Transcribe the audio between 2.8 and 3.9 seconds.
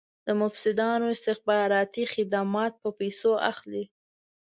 په پیسو اخلي.